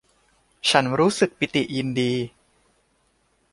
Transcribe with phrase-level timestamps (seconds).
[0.69, 2.11] ฉันรู้สึกปิติยินดี